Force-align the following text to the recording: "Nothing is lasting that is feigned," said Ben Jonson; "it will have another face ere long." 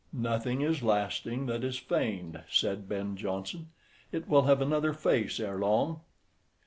"Nothing 0.11 0.61
is 0.61 0.81
lasting 0.81 1.45
that 1.45 1.63
is 1.63 1.77
feigned," 1.77 2.41
said 2.49 2.89
Ben 2.89 3.15
Jonson; 3.15 3.67
"it 4.11 4.27
will 4.27 4.45
have 4.45 4.59
another 4.59 4.93
face 4.93 5.39
ere 5.39 5.59
long." 5.59 6.01